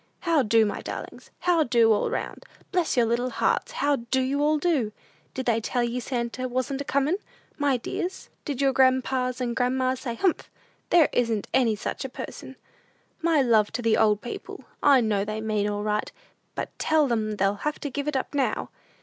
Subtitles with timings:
[0.21, 1.29] "How do, my darlings?
[1.41, 2.43] How do, all round?
[2.71, 4.91] Bless your little hearts, how do you all do?
[5.35, 7.19] Did they tell ye Santa wasn't a comin',
[7.59, 8.27] my dears?
[8.43, 10.49] Did your grandpas and grandmas say, 'Humph!
[10.89, 12.55] there isn't any such a person.'
[13.21, 14.63] My love to the good old people.
[14.81, 16.11] I know they mean all right;
[16.55, 18.71] but tell them they'll have to give it up now!"